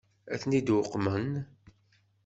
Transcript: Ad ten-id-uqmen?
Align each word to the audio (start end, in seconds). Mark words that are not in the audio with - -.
Ad 0.33 0.39
ten-id-uqmen? 0.41 1.31